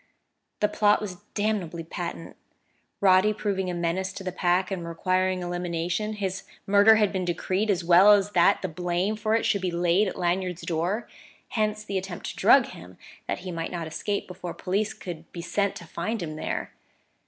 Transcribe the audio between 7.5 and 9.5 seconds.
as well as that the blame for it